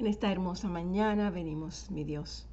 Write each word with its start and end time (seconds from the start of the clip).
En 0.00 0.06
esta 0.06 0.32
hermosa 0.32 0.66
mañana 0.66 1.28
venimos, 1.28 1.90
mi 1.90 2.04
Dios, 2.04 2.46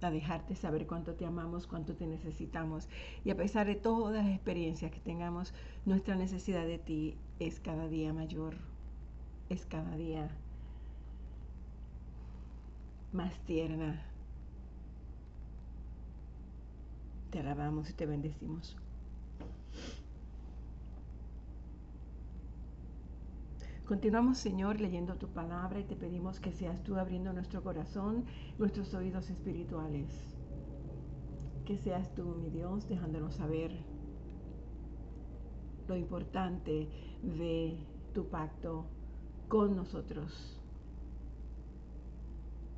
a 0.00 0.12
dejarte 0.12 0.54
saber 0.54 0.86
cuánto 0.86 1.14
te 1.14 1.26
amamos, 1.26 1.66
cuánto 1.66 1.96
te 1.96 2.06
necesitamos. 2.06 2.88
Y 3.24 3.30
a 3.32 3.36
pesar 3.36 3.66
de 3.66 3.74
todas 3.74 4.14
las 4.14 4.32
experiencias 4.32 4.92
que 4.92 5.00
tengamos, 5.00 5.52
nuestra 5.84 6.14
necesidad 6.14 6.64
de 6.64 6.78
ti 6.78 7.16
es 7.40 7.58
cada 7.58 7.88
día 7.88 8.12
mayor, 8.12 8.54
es 9.48 9.66
cada 9.66 9.96
día 9.96 10.30
más 13.12 13.36
tierna. 13.46 14.00
Te 17.32 17.40
alabamos 17.40 17.90
y 17.90 17.94
te 17.94 18.06
bendecimos. 18.06 18.76
Continuamos, 23.86 24.38
Señor, 24.38 24.80
leyendo 24.80 25.16
tu 25.16 25.28
palabra 25.28 25.78
y 25.78 25.84
te 25.84 25.94
pedimos 25.94 26.40
que 26.40 26.52
seas 26.52 26.82
tú 26.82 26.96
abriendo 26.96 27.32
nuestro 27.32 27.62
corazón, 27.62 28.24
nuestros 28.58 28.94
oídos 28.94 29.28
espirituales. 29.28 30.08
Que 31.66 31.76
seas 31.76 32.14
tú, 32.14 32.34
mi 32.40 32.48
Dios, 32.50 32.88
dejándonos 32.88 33.34
saber 33.34 33.72
lo 35.86 35.96
importante 35.96 36.88
de 37.22 37.76
tu 38.14 38.26
pacto 38.28 38.86
con 39.48 39.76
nosotros 39.76 40.60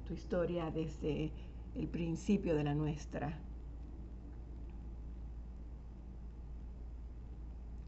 tu 0.06 0.14
historia 0.14 0.70
desde 0.70 1.32
el 1.74 1.88
principio 1.88 2.54
de 2.54 2.64
la 2.64 2.74
nuestra. 2.74 3.38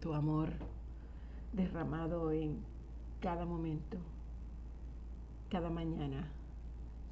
Tu 0.00 0.12
amor 0.12 0.50
derramado 1.52 2.32
en 2.32 2.58
cada 3.20 3.44
momento, 3.44 3.98
cada 5.50 5.70
mañana, 5.70 6.28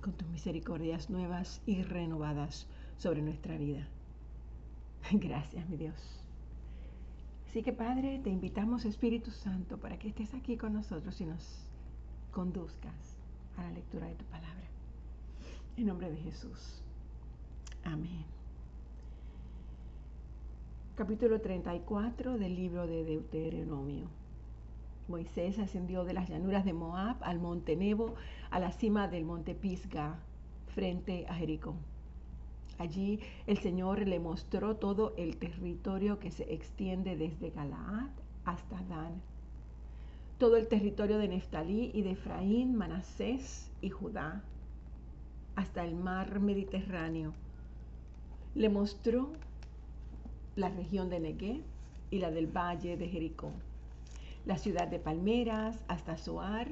con 0.00 0.12
tus 0.12 0.28
misericordias 0.28 1.10
nuevas 1.10 1.60
y 1.66 1.82
renovadas 1.82 2.66
sobre 2.96 3.22
nuestra 3.22 3.56
vida. 3.56 3.88
Gracias, 5.12 5.68
mi 5.68 5.76
Dios. 5.76 6.22
Así 7.48 7.62
que 7.62 7.72
Padre, 7.72 8.20
te 8.22 8.30
invitamos 8.30 8.84
Espíritu 8.84 9.30
Santo 9.30 9.78
para 9.78 9.98
que 9.98 10.08
estés 10.08 10.34
aquí 10.34 10.56
con 10.56 10.74
nosotros 10.74 11.20
y 11.20 11.24
nos 11.24 11.66
conduzcas 12.30 13.16
a 13.56 13.62
la 13.62 13.70
lectura 13.70 14.06
de 14.06 14.14
tu 14.14 14.24
palabra. 14.26 14.66
En 15.76 15.86
nombre 15.86 16.10
de 16.10 16.18
Jesús. 16.18 16.82
Amén. 17.84 18.24
Capítulo 20.96 21.40
34 21.40 22.38
del 22.38 22.54
libro 22.54 22.86
de 22.86 23.04
Deuteronomio. 23.04 24.08
Moisés 25.08 25.58
ascendió 25.58 26.04
de 26.04 26.14
las 26.14 26.28
llanuras 26.28 26.64
de 26.64 26.72
Moab 26.72 27.16
al 27.22 27.38
monte 27.38 27.76
Nebo, 27.76 28.14
a 28.50 28.58
la 28.58 28.72
cima 28.72 29.08
del 29.08 29.24
monte 29.24 29.54
Pisga, 29.54 30.18
frente 30.74 31.26
a 31.28 31.34
Jericó. 31.34 31.74
Allí 32.78 33.20
el 33.46 33.58
Señor 33.58 34.06
le 34.06 34.18
mostró 34.18 34.76
todo 34.76 35.14
el 35.16 35.38
territorio 35.38 36.18
que 36.18 36.30
se 36.30 36.52
extiende 36.52 37.16
desde 37.16 37.50
Galaad 37.50 38.10
hasta 38.44 38.82
Dan, 38.82 39.22
todo 40.38 40.56
el 40.56 40.68
territorio 40.68 41.18
de 41.18 41.28
Neftalí 41.28 41.90
y 41.94 42.02
de 42.02 42.10
Efraín, 42.10 42.76
Manasés 42.76 43.70
y 43.80 43.88
Judá, 43.88 44.42
hasta 45.54 45.84
el 45.84 45.94
mar 45.94 46.40
Mediterráneo. 46.40 47.32
Le 48.54 48.68
mostró 48.68 49.32
la 50.54 50.68
región 50.68 51.08
de 51.08 51.20
Negev 51.20 51.62
y 52.10 52.18
la 52.18 52.30
del 52.30 52.46
valle 52.46 52.96
de 52.96 53.08
Jericó, 53.08 53.52
la 54.46 54.56
ciudad 54.56 54.88
de 54.88 54.98
Palmeras 54.98 55.84
hasta 55.88 56.16
Zoar. 56.16 56.68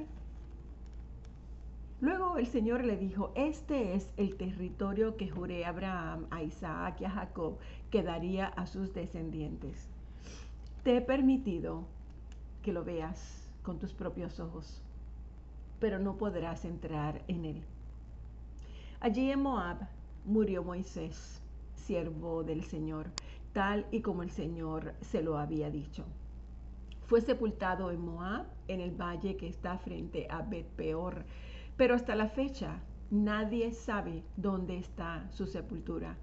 Luego 2.01 2.37
el 2.37 2.47
Señor 2.47 2.83
le 2.83 2.97
dijo, 2.97 3.31
este 3.35 3.93
es 3.93 4.09
el 4.17 4.35
territorio 4.35 5.15
que 5.15 5.29
juré 5.29 5.65
a 5.65 5.69
Abraham, 5.69 6.25
a 6.31 6.41
Isaac 6.41 7.01
y 7.01 7.05
a 7.05 7.11
Jacob 7.11 7.59
que 7.91 8.01
daría 8.01 8.47
a 8.47 8.65
sus 8.65 8.93
descendientes. 8.93 9.87
Te 10.83 10.97
he 10.97 11.01
permitido 11.01 11.83
que 12.63 12.73
lo 12.73 12.83
veas 12.83 13.47
con 13.61 13.77
tus 13.77 13.93
propios 13.93 14.39
ojos, 14.39 14.81
pero 15.79 15.99
no 15.99 16.17
podrás 16.17 16.65
entrar 16.65 17.21
en 17.27 17.45
él 17.45 17.63
Allí 19.05 19.29
en 19.29 19.43
Moab 19.43 19.87
murió 20.25 20.63
Moisés, 20.63 21.39
siervo 21.75 22.43
del 22.43 22.63
Señor, 22.63 23.11
tal 23.53 23.85
y 23.91 24.01
como 24.01 24.23
el 24.23 24.31
Señor 24.31 24.95
se 25.01 25.21
lo 25.21 25.37
había 25.37 25.69
dicho. 25.69 26.05
Fue 27.07 27.21
sepultado 27.21 27.91
en 27.91 28.01
Moab, 28.01 28.47
en 28.67 28.81
el 28.81 28.91
valle 28.91 29.37
que 29.37 29.47
está 29.47 29.77
frente 29.77 30.27
a 30.29 30.41
Bet 30.41 30.65
Peor, 30.65 31.25
pero 31.77 31.93
hasta 31.93 32.15
la 32.15 32.29
fecha 32.29 32.81
nadie 33.11 33.71
sabe 33.73 34.23
dónde 34.37 34.77
está 34.77 35.29
su 35.31 35.45
sepultura. 35.45 36.17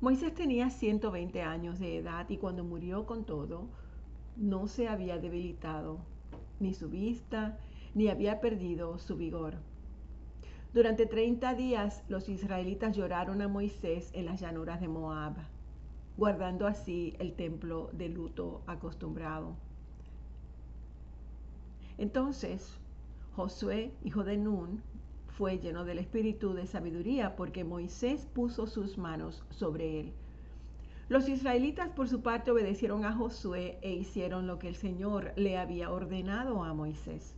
Moisés 0.00 0.34
tenía 0.34 0.70
120 0.70 1.42
años 1.42 1.78
de 1.78 1.98
edad 1.98 2.28
y 2.28 2.36
cuando 2.36 2.62
murió 2.62 3.06
con 3.06 3.24
todo, 3.24 3.68
no 4.36 4.68
se 4.68 4.86
había 4.86 5.18
debilitado 5.18 5.98
ni 6.60 6.74
su 6.74 6.88
vista, 6.88 7.58
ni 7.94 8.08
había 8.08 8.40
perdido 8.40 8.98
su 8.98 9.16
vigor. 9.16 9.56
Durante 10.72 11.06
30 11.06 11.54
días 11.54 12.04
los 12.08 12.28
israelitas 12.28 12.96
lloraron 12.96 13.42
a 13.42 13.48
Moisés 13.48 14.10
en 14.12 14.26
las 14.26 14.40
llanuras 14.40 14.80
de 14.80 14.88
Moab, 14.88 15.36
guardando 16.16 16.66
así 16.66 17.14
el 17.18 17.34
templo 17.34 17.90
de 17.92 18.08
luto 18.08 18.62
acostumbrado. 18.66 19.56
Entonces 21.98 22.76
Josué, 23.36 23.92
hijo 24.04 24.22
de 24.22 24.36
Nun, 24.36 24.80
fue 25.36 25.58
lleno 25.58 25.84
del 25.84 25.98
espíritu 25.98 26.54
de 26.54 26.68
sabiduría 26.68 27.34
porque 27.34 27.64
Moisés 27.64 28.28
puso 28.32 28.68
sus 28.68 28.96
manos 28.96 29.42
sobre 29.50 29.98
él. 29.98 30.12
Los 31.08 31.28
israelitas 31.28 31.90
por 31.90 32.08
su 32.08 32.22
parte 32.22 32.52
obedecieron 32.52 33.04
a 33.04 33.12
Josué 33.12 33.78
e 33.82 33.92
hicieron 33.92 34.46
lo 34.46 34.60
que 34.60 34.68
el 34.68 34.76
Señor 34.76 35.32
le 35.36 35.58
había 35.58 35.90
ordenado 35.90 36.62
a 36.62 36.72
Moisés. 36.74 37.34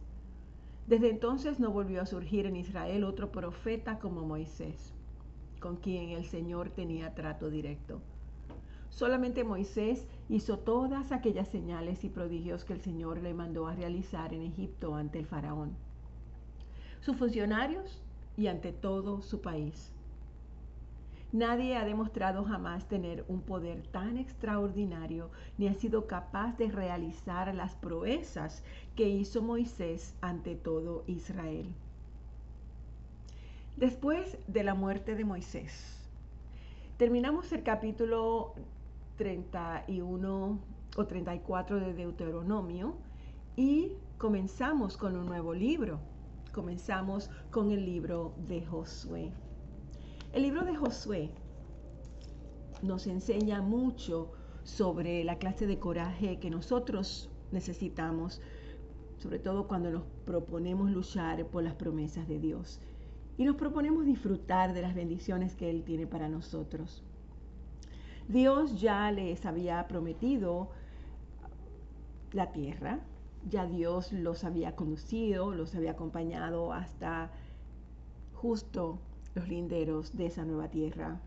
Desde 0.86 1.08
entonces 1.08 1.58
no 1.58 1.70
volvió 1.70 2.02
a 2.02 2.06
surgir 2.06 2.44
en 2.44 2.56
Israel 2.56 3.02
otro 3.02 3.32
profeta 3.32 3.98
como 3.98 4.26
Moisés, 4.26 4.92
con 5.58 5.76
quien 5.76 6.10
el 6.10 6.26
Señor 6.26 6.68
tenía 6.68 7.14
trato 7.14 7.48
directo. 7.48 8.02
Solamente 8.96 9.44
Moisés 9.44 10.06
hizo 10.30 10.58
todas 10.58 11.12
aquellas 11.12 11.48
señales 11.48 12.02
y 12.02 12.08
prodigios 12.08 12.64
que 12.64 12.72
el 12.72 12.80
Señor 12.80 13.20
le 13.20 13.34
mandó 13.34 13.66
a 13.66 13.74
realizar 13.74 14.32
en 14.32 14.40
Egipto 14.40 14.94
ante 14.94 15.18
el 15.18 15.26
faraón, 15.26 15.76
sus 17.02 17.14
funcionarios 17.14 18.02
y 18.38 18.46
ante 18.46 18.72
todo 18.72 19.20
su 19.20 19.42
país. 19.42 19.92
Nadie 21.30 21.76
ha 21.76 21.84
demostrado 21.84 22.42
jamás 22.44 22.88
tener 22.88 23.26
un 23.28 23.42
poder 23.42 23.82
tan 23.88 24.16
extraordinario 24.16 25.28
ni 25.58 25.68
ha 25.68 25.74
sido 25.74 26.06
capaz 26.06 26.56
de 26.56 26.70
realizar 26.70 27.54
las 27.54 27.74
proezas 27.74 28.64
que 28.94 29.10
hizo 29.10 29.42
Moisés 29.42 30.14
ante 30.22 30.54
todo 30.54 31.04
Israel. 31.06 31.66
Después 33.76 34.38
de 34.46 34.64
la 34.64 34.72
muerte 34.72 35.16
de 35.16 35.24
Moisés, 35.26 36.00
terminamos 36.96 37.52
el 37.52 37.62
capítulo 37.62 38.54
31 39.16 40.58
o 40.96 41.06
34 41.06 41.80
de 41.80 41.94
Deuteronomio 41.94 42.96
y 43.56 43.92
comenzamos 44.18 44.96
con 44.96 45.16
un 45.16 45.26
nuevo 45.26 45.54
libro. 45.54 46.00
Comenzamos 46.52 47.30
con 47.50 47.70
el 47.70 47.84
libro 47.84 48.34
de 48.46 48.64
Josué. 48.64 49.32
El 50.32 50.42
libro 50.42 50.64
de 50.64 50.76
Josué 50.76 51.30
nos 52.82 53.06
enseña 53.06 53.62
mucho 53.62 54.32
sobre 54.64 55.24
la 55.24 55.38
clase 55.38 55.66
de 55.66 55.78
coraje 55.78 56.38
que 56.38 56.50
nosotros 56.50 57.30
necesitamos, 57.52 58.40
sobre 59.18 59.38
todo 59.38 59.66
cuando 59.66 59.90
nos 59.90 60.04
proponemos 60.24 60.90
luchar 60.90 61.46
por 61.46 61.62
las 61.62 61.74
promesas 61.74 62.28
de 62.28 62.38
Dios 62.38 62.80
y 63.38 63.44
nos 63.44 63.56
proponemos 63.56 64.04
disfrutar 64.04 64.72
de 64.72 64.82
las 64.82 64.94
bendiciones 64.94 65.54
que 65.54 65.70
Él 65.70 65.84
tiene 65.84 66.06
para 66.06 66.28
nosotros. 66.28 67.04
Dios 68.28 68.80
ya 68.80 69.12
les 69.12 69.46
había 69.46 69.86
prometido 69.86 70.68
la 72.32 72.50
tierra, 72.50 72.98
ya 73.48 73.66
Dios 73.66 74.12
los 74.12 74.42
había 74.42 74.74
conducido, 74.74 75.52
los 75.52 75.76
había 75.76 75.92
acompañado 75.92 76.72
hasta 76.72 77.30
justo 78.34 78.98
los 79.36 79.48
linderos 79.48 80.16
de 80.16 80.26
esa 80.26 80.44
nueva 80.44 80.68
tierra. 80.68 81.20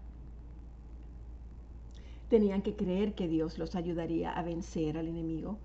Tenían 2.29 2.61
que 2.61 2.75
creer 2.75 3.15
que 3.15 3.29
Dios 3.29 3.57
los 3.57 3.75
ayudaría 3.75 4.33
a 4.33 4.43
vencer 4.43 4.97
al 4.97 5.07
enemigo, 5.07 5.57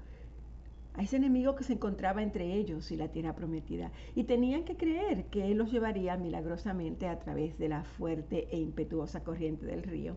a 0.94 1.02
ese 1.02 1.16
enemigo 1.16 1.56
que 1.56 1.64
se 1.64 1.72
encontraba 1.72 2.22
entre 2.22 2.54
ellos 2.54 2.92
y 2.92 2.96
la 2.96 3.08
tierra 3.08 3.34
prometida. 3.34 3.90
Y 4.14 4.22
tenían 4.22 4.64
que 4.64 4.76
creer 4.76 5.24
que 5.26 5.50
Él 5.50 5.58
los 5.58 5.72
llevaría 5.72 6.16
milagrosamente 6.16 7.08
a 7.08 7.18
través 7.18 7.58
de 7.58 7.68
la 7.68 7.82
fuerte 7.82 8.46
e 8.52 8.58
impetuosa 8.60 9.24
corriente 9.24 9.66
del 9.66 9.82
río. 9.82 10.16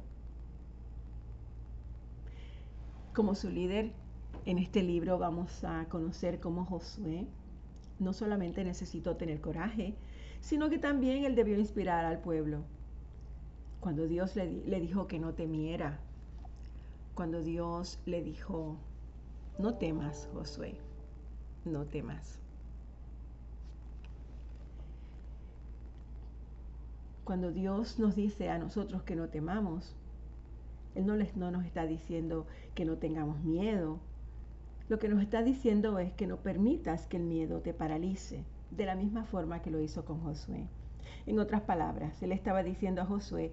Como 3.17 3.33
su 3.33 3.49
líder, 3.49 3.93
en 4.45 4.59
este 4.59 4.83
libro 4.83 5.17
vamos 5.17 5.63
a 5.63 5.85
conocer 5.89 6.39
cómo 6.39 6.65
Josué 6.65 7.25
no 7.97 8.13
solamente 8.13 8.63
necesitó 8.63 9.15
tener 9.15 9.41
coraje, 9.41 9.95
sino 10.39 10.69
que 10.69 10.77
también 10.77 11.25
él 11.25 11.33
debió 11.33 11.57
inspirar 11.57 12.05
al 12.05 12.19
pueblo. 12.19 12.59
Cuando 13.79 14.05
Dios 14.05 14.35
le, 14.35 14.79
dijo 14.79 15.07
que 15.07 15.17
no 15.17 15.33
temiera, 15.33 15.99
cuando 17.15 17.41
Dios 17.41 17.99
le 18.05 18.21
dijo, 18.21 18.77
no 19.57 19.73
temas, 19.73 20.29
Josué, 20.31 20.75
no 21.65 21.85
temas. 21.85 22.37
Cuando 27.23 27.51
Dios 27.51 27.97
nos 27.97 28.15
dice 28.15 28.51
a 28.51 28.59
nosotros 28.59 29.01
que 29.01 29.15
no 29.15 29.27
temamos, 29.29 29.95
Él 30.97 31.05
no, 31.05 31.15
les, 31.15 31.37
no 31.37 31.51
nos 31.51 31.63
está 31.63 31.85
diciendo 31.85 32.47
que 32.73 32.83
no 32.83 32.97
tengamos 32.97 33.43
miedo. 33.43 33.99
Lo 34.89 34.97
que 34.97 35.09
nos 35.09 35.21
está 35.21 35.43
diciendo 35.43 35.99
es 35.99 36.11
que 36.13 36.25
no 36.25 36.37
permitas 36.37 37.05
que 37.05 37.17
el 37.17 37.23
miedo 37.23 37.61
te 37.61 37.73
paralice, 37.73 38.43
de 38.71 38.85
la 38.85 38.95
misma 38.95 39.23
forma 39.23 39.61
que 39.61 39.69
lo 39.69 39.79
hizo 39.79 40.05
con 40.05 40.21
Josué. 40.21 40.67
En 41.27 41.39
otras 41.39 41.61
palabras, 41.61 42.21
Él 42.23 42.31
estaba 42.31 42.63
diciendo 42.63 43.01
a 43.03 43.05
Josué, 43.05 43.51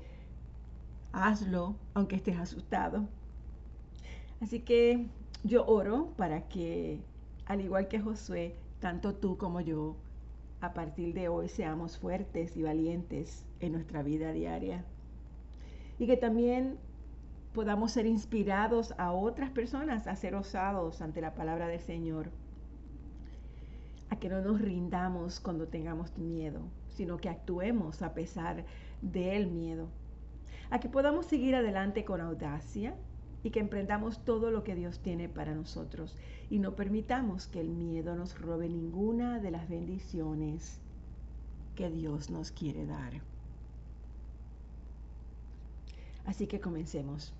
hazlo 1.12 1.76
aunque 1.92 2.16
estés 2.16 2.38
asustado. 2.38 3.06
Así 4.40 4.60
que 4.60 5.06
yo 5.42 5.66
oro 5.66 6.14
para 6.16 6.48
que, 6.48 7.00
al 7.44 7.60
igual 7.60 7.88
que 7.88 8.00
Josué, 8.00 8.54
tanto 8.80 9.14
tú 9.14 9.36
como 9.36 9.60
yo 9.60 9.96
a 10.62 10.72
partir 10.72 11.12
de 11.12 11.28
hoy 11.28 11.50
seamos 11.50 11.98
fuertes 11.98 12.56
y 12.56 12.62
valientes 12.62 13.44
en 13.60 13.72
nuestra 13.72 14.02
vida 14.02 14.32
diaria. 14.32 14.82
Y 15.98 16.06
que 16.06 16.16
también 16.16 16.78
podamos 17.54 17.92
ser 17.92 18.04
inspirados 18.04 18.92
a 18.98 19.12
otras 19.12 19.48
personas 19.50 20.06
a 20.06 20.16
ser 20.16 20.34
osados 20.34 21.00
ante 21.00 21.20
la 21.20 21.34
palabra 21.34 21.68
del 21.68 21.80
Señor. 21.80 22.30
A 24.10 24.16
que 24.16 24.28
no 24.28 24.42
nos 24.42 24.60
rindamos 24.60 25.40
cuando 25.40 25.68
tengamos 25.68 26.18
miedo, 26.18 26.60
sino 26.88 27.16
que 27.16 27.28
actuemos 27.30 28.02
a 28.02 28.12
pesar 28.12 28.64
del 29.00 29.46
miedo. 29.46 29.88
A 30.68 30.80
que 30.80 30.88
podamos 30.88 31.26
seguir 31.26 31.54
adelante 31.54 32.04
con 32.04 32.20
audacia, 32.20 32.94
y 33.44 33.50
que 33.50 33.60
emprendamos 33.60 34.24
todo 34.24 34.50
lo 34.50 34.64
que 34.64 34.74
Dios 34.74 35.00
tiene 35.00 35.28
para 35.28 35.54
nosotros 35.54 36.16
y 36.48 36.58
no 36.58 36.74
permitamos 36.74 37.46
que 37.46 37.60
el 37.60 37.68
miedo 37.68 38.16
nos 38.16 38.40
robe 38.40 38.70
ninguna 38.70 39.38
de 39.38 39.50
las 39.50 39.68
bendiciones 39.68 40.80
que 41.76 41.90
Dios 41.90 42.30
nos 42.30 42.50
quiere 42.50 42.86
dar. 42.86 43.20
Así 46.24 46.46
que 46.46 46.58
comencemos. 46.58 47.34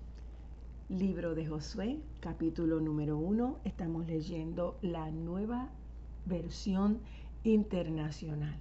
Libro 0.89 1.33
de 1.33 1.47
Josué, 1.47 1.99
capítulo 2.19 2.79
número 2.79 3.17
uno. 3.17 3.57
Estamos 3.63 4.05
leyendo 4.05 4.77
la 4.83 5.09
nueva 5.09 5.71
versión 6.27 6.99
internacional. 7.43 8.55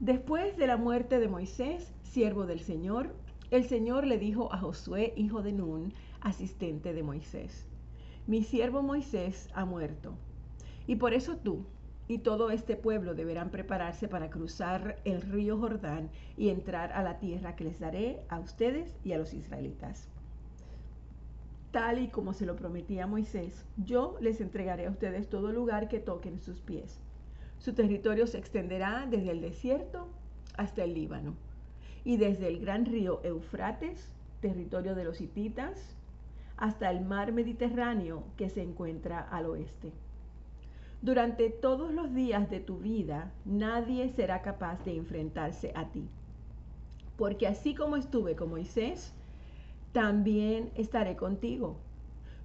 Después 0.00 0.58
de 0.58 0.66
la 0.66 0.76
muerte 0.76 1.18
de 1.18 1.28
Moisés, 1.28 1.94
siervo 2.02 2.44
del 2.44 2.60
Señor, 2.60 3.14
el 3.50 3.64
Señor 3.64 4.06
le 4.06 4.18
dijo 4.18 4.52
a 4.52 4.58
Josué, 4.58 5.14
hijo 5.16 5.40
de 5.40 5.52
Nun, 5.52 5.94
asistente 6.20 6.92
de 6.92 7.02
Moisés, 7.02 7.66
mi 8.26 8.42
siervo 8.42 8.82
Moisés 8.82 9.48
ha 9.54 9.64
muerto, 9.64 10.12
y 10.86 10.96
por 10.96 11.14
eso 11.14 11.38
tú 11.38 11.64
y 12.06 12.18
todo 12.18 12.50
este 12.50 12.76
pueblo 12.76 13.14
deberán 13.14 13.50
prepararse 13.50 14.08
para 14.08 14.30
cruzar 14.30 14.98
el 15.04 15.22
río 15.22 15.58
Jordán 15.58 16.10
y 16.36 16.50
entrar 16.50 16.92
a 16.92 17.02
la 17.02 17.18
tierra 17.18 17.56
que 17.56 17.64
les 17.64 17.80
daré 17.80 18.20
a 18.28 18.40
ustedes 18.40 18.94
y 19.04 19.12
a 19.12 19.18
los 19.18 19.32
israelitas. 19.32 20.08
Tal 21.70 21.98
y 21.98 22.08
como 22.08 22.34
se 22.34 22.46
lo 22.46 22.54
prometí 22.54 23.00
a 23.00 23.06
Moisés, 23.06 23.64
yo 23.76 24.16
les 24.20 24.40
entregaré 24.40 24.86
a 24.86 24.90
ustedes 24.90 25.28
todo 25.28 25.50
lugar 25.50 25.88
que 25.88 25.98
toquen 25.98 26.38
sus 26.38 26.60
pies. 26.60 27.00
Su 27.58 27.72
territorio 27.72 28.26
se 28.26 28.38
extenderá 28.38 29.06
desde 29.10 29.30
el 29.30 29.40
desierto 29.40 30.06
hasta 30.56 30.84
el 30.84 30.94
Líbano 30.94 31.34
y 32.04 32.18
desde 32.18 32.48
el 32.48 32.60
gran 32.60 32.84
río 32.84 33.20
Eufrates, 33.24 34.08
territorio 34.40 34.94
de 34.94 35.04
los 35.04 35.20
hititas, 35.20 35.96
hasta 36.56 36.90
el 36.90 37.00
mar 37.00 37.32
Mediterráneo 37.32 38.24
que 38.36 38.50
se 38.50 38.62
encuentra 38.62 39.20
al 39.20 39.46
oeste. 39.46 39.92
Durante 41.04 41.50
todos 41.50 41.92
los 41.92 42.14
días 42.14 42.48
de 42.48 42.60
tu 42.60 42.78
vida 42.78 43.30
nadie 43.44 44.08
será 44.08 44.40
capaz 44.40 44.82
de 44.86 44.96
enfrentarse 44.96 45.70
a 45.74 45.90
ti, 45.90 46.08
porque 47.18 47.46
así 47.46 47.74
como 47.74 47.96
estuve 47.96 48.34
con 48.36 48.48
Moisés, 48.48 49.12
también 49.92 50.72
estaré 50.76 51.14
contigo. 51.14 51.76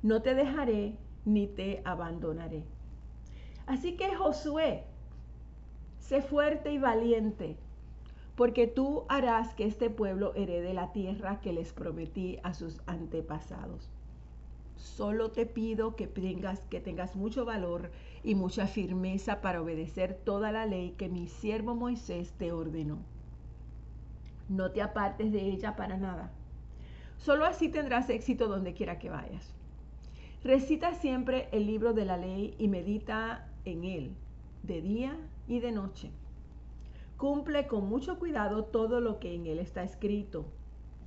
No 0.04 0.22
te 0.22 0.36
dejaré 0.36 0.98
ni 1.24 1.48
te 1.48 1.82
abandonaré. 1.86 2.66
Así 3.66 3.96
que 3.96 4.14
Josué, 4.14 4.84
sé 6.00 6.22
fuerte 6.22 6.74
y 6.74 6.80
valiente 6.80 7.56
porque 8.36 8.68
tú 8.68 9.06
harás 9.08 9.54
que 9.54 9.68
este 9.68 9.90
pueblo 9.90 10.34
herede 10.36 10.74
la 10.74 10.92
tierra 10.92 11.40
que 11.40 11.54
les 11.54 11.72
prometí 11.72 12.40
a 12.44 12.54
sus 12.54 12.82
antepasados. 12.88 13.90
Solo 14.80 15.32
te 15.32 15.46
pido 15.46 15.96
que 15.96 16.08
tengas, 16.08 16.62
que 16.62 16.80
tengas 16.80 17.16
mucho 17.16 17.46
valor 17.46 17.92
y 18.24 18.34
mucha 18.34 18.66
firmeza 18.66 19.42
para 19.42 19.62
obedecer 19.62 20.16
toda 20.16 20.52
la 20.52 20.66
ley 20.66 20.96
que 20.98 21.10
mi 21.10 21.28
siervo 21.28 21.76
Moisés 21.76 22.32
te 22.38 22.52
ordenó. 22.52 22.98
No 24.48 24.72
te 24.72 24.82
apartes 24.82 25.32
de 25.32 25.42
ella 25.42 25.76
para 25.76 25.98
nada. 25.98 26.32
Solo 27.18 27.46
así 27.46 27.70
tendrás 27.70 28.10
éxito 28.10 28.48
donde 28.48 28.74
quiera 28.74 28.98
que 28.98 29.10
vayas. 29.10 29.54
Recita 30.44 30.94
siempre 30.94 31.50
el 31.52 31.68
libro 31.68 31.94
de 31.94 32.06
la 32.06 32.18
ley 32.18 32.56
y 32.58 32.70
medita 32.70 33.50
en 33.66 33.84
él, 33.84 34.16
de 34.64 34.82
día 34.82 35.18
y 35.48 35.60
de 35.60 35.74
noche 35.74 36.12
Cumple 37.20 37.68
con 37.68 37.90
mucho 37.90 38.18
cuidado 38.18 38.64
todo 38.64 39.02
lo 39.02 39.20
que 39.20 39.36
en 39.36 39.46
él 39.46 39.60
está 39.60 39.84
escrito, 39.84 40.46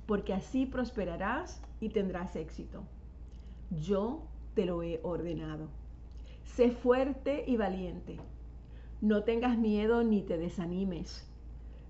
porque 0.05 0.35
así 0.35 0.67
prosperarás 0.67 1.59
y 1.79 1.89
tendrás 1.89 2.35
éxito. 2.35 2.83
Yo 3.81 4.23
te 4.53 4.65
lo 4.65 4.83
he 4.83 4.99
ordenado. 5.03 5.67
Sé 6.43 6.71
fuerte 6.71 7.43
y 7.47 7.57
valiente. 7.57 8.17
No 9.01 9.23
tengas 9.23 9.57
miedo 9.57 10.03
ni 10.03 10.21
te 10.21 10.37
desanimes, 10.37 11.27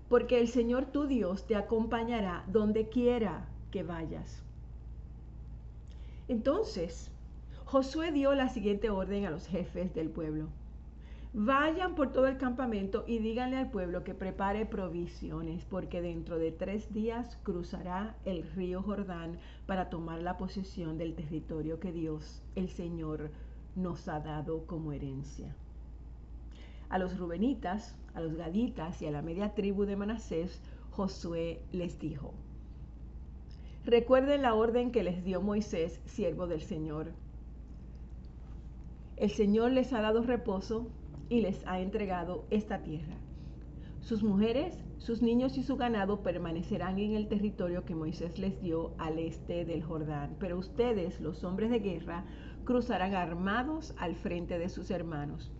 porque 0.08 0.40
el 0.40 0.48
Señor 0.48 0.86
tu 0.86 1.06
Dios 1.06 1.46
te 1.46 1.56
acompañará 1.56 2.44
donde 2.48 2.88
quiera 2.88 3.48
que 3.70 3.82
vayas. 3.82 4.42
Entonces, 6.28 7.10
Josué 7.66 8.12
dio 8.12 8.34
la 8.34 8.48
siguiente 8.48 8.90
orden 8.90 9.26
a 9.26 9.30
los 9.30 9.46
jefes 9.46 9.94
del 9.94 10.10
pueblo. 10.10 10.48
Vayan 11.36 11.96
por 11.96 12.12
todo 12.12 12.28
el 12.28 12.38
campamento 12.38 13.02
y 13.08 13.18
díganle 13.18 13.56
al 13.56 13.68
pueblo 13.68 14.04
que 14.04 14.14
prepare 14.14 14.66
provisiones, 14.66 15.64
porque 15.64 16.00
dentro 16.00 16.38
de 16.38 16.52
tres 16.52 16.92
días 16.94 17.40
cruzará 17.42 18.16
el 18.24 18.44
río 18.52 18.84
Jordán 18.84 19.40
para 19.66 19.90
tomar 19.90 20.22
la 20.22 20.36
posesión 20.36 20.96
del 20.96 21.16
territorio 21.16 21.80
que 21.80 21.90
Dios, 21.90 22.40
el 22.54 22.68
Señor, 22.68 23.32
nos 23.74 24.06
ha 24.06 24.20
dado 24.20 24.64
como 24.68 24.92
herencia. 24.92 25.56
A 26.88 26.98
los 26.98 27.18
rubenitas, 27.18 27.96
a 28.14 28.20
los 28.20 28.36
gaditas 28.36 29.02
y 29.02 29.06
a 29.06 29.10
la 29.10 29.20
media 29.20 29.54
tribu 29.56 29.86
de 29.86 29.96
Manasés, 29.96 30.62
Josué 30.92 31.64
les 31.72 31.98
dijo, 31.98 32.32
recuerden 33.84 34.42
la 34.42 34.54
orden 34.54 34.92
que 34.92 35.02
les 35.02 35.24
dio 35.24 35.42
Moisés, 35.42 36.00
siervo 36.04 36.46
del 36.46 36.62
Señor. 36.62 37.10
El 39.16 39.30
Señor 39.30 39.72
les 39.72 39.92
ha 39.92 40.00
dado 40.00 40.22
reposo 40.22 40.86
y 41.28 41.40
les 41.40 41.66
ha 41.66 41.80
entregado 41.80 42.44
esta 42.50 42.82
tierra. 42.82 43.16
Sus 44.00 44.22
mujeres, 44.22 44.84
sus 44.98 45.22
niños 45.22 45.56
y 45.56 45.62
su 45.62 45.76
ganado 45.76 46.22
permanecerán 46.22 46.98
en 46.98 47.14
el 47.14 47.26
territorio 47.26 47.84
que 47.84 47.94
Moisés 47.94 48.38
les 48.38 48.60
dio 48.60 48.92
al 48.98 49.18
este 49.18 49.64
del 49.64 49.82
Jordán, 49.82 50.36
pero 50.38 50.58
ustedes, 50.58 51.20
los 51.20 51.42
hombres 51.42 51.70
de 51.70 51.78
guerra, 51.78 52.24
cruzarán 52.64 53.14
armados 53.14 53.94
al 53.98 54.14
frente 54.14 54.58
de 54.58 54.68
sus 54.68 54.90
hermanos. 54.90 55.52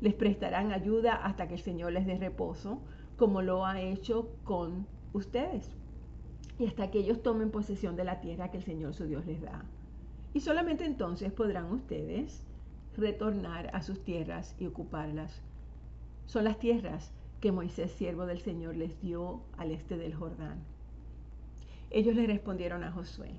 Les 0.00 0.14
prestarán 0.14 0.72
ayuda 0.72 1.14
hasta 1.14 1.46
que 1.46 1.54
el 1.54 1.60
Señor 1.60 1.92
les 1.92 2.06
dé 2.06 2.18
reposo, 2.18 2.80
como 3.16 3.42
lo 3.42 3.64
ha 3.64 3.80
hecho 3.80 4.28
con 4.42 4.88
ustedes, 5.12 5.70
y 6.58 6.66
hasta 6.66 6.90
que 6.90 6.98
ellos 6.98 7.22
tomen 7.22 7.52
posesión 7.52 7.94
de 7.94 8.04
la 8.04 8.20
tierra 8.20 8.50
que 8.50 8.56
el 8.56 8.64
Señor 8.64 8.94
su 8.94 9.04
Dios 9.04 9.24
les 9.24 9.40
da. 9.40 9.64
Y 10.32 10.40
solamente 10.40 10.84
entonces 10.84 11.32
podrán 11.32 11.70
ustedes 11.70 12.44
retornar 12.96 13.70
a 13.74 13.82
sus 13.82 14.02
tierras 14.04 14.54
y 14.58 14.66
ocuparlas. 14.66 15.42
Son 16.26 16.44
las 16.44 16.58
tierras 16.58 17.12
que 17.40 17.52
Moisés, 17.52 17.92
siervo 17.92 18.26
del 18.26 18.40
Señor, 18.40 18.76
les 18.76 19.00
dio 19.00 19.42
al 19.56 19.70
este 19.70 19.96
del 19.96 20.14
Jordán. 20.14 20.62
Ellos 21.90 22.16
le 22.16 22.26
respondieron 22.26 22.82
a 22.82 22.92
Josué, 22.92 23.32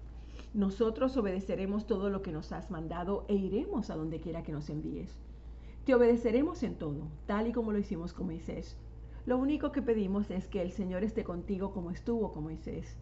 nosotros 0.56 1.18
obedeceremos 1.18 1.86
todo 1.86 2.10
lo 2.10 2.22
que 2.22 2.32
nos 2.32 2.54
has 2.54 2.72
mandado 2.72 3.26
e 3.28 3.36
iremos 3.36 3.90
a 3.90 3.98
donde 3.98 4.22
quiera 4.22 4.42
que 4.42 4.54
nos 4.54 4.70
envíes. 4.70 5.14
Te 5.86 5.94
obedeceremos 5.94 6.64
en 6.64 6.76
todo, 6.76 7.10
tal 7.26 7.48
y 7.48 7.52
como 7.52 7.74
lo 7.74 7.78
hicimos 7.78 8.14
con 8.14 8.28
Moisés. 8.28 8.78
Lo 9.26 9.38
único 9.38 9.74
que 9.74 9.82
pedimos 9.82 10.32
es 10.32 10.48
que 10.48 10.62
el 10.62 10.72
Señor 10.72 11.04
esté 11.04 11.26
contigo 11.26 11.72
como 11.74 11.92
estuvo 11.92 12.32
con 12.32 12.44
Moisés, 12.44 12.96